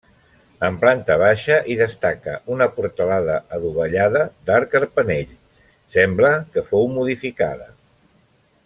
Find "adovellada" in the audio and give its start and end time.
3.59-4.25